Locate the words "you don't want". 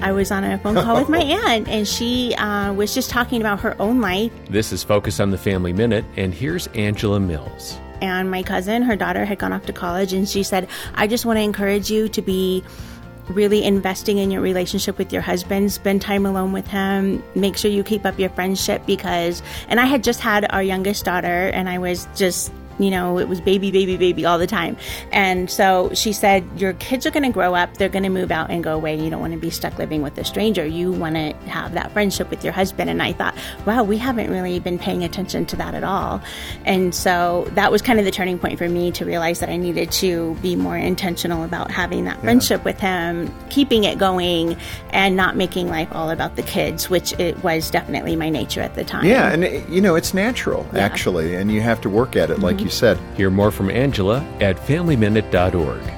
28.98-29.32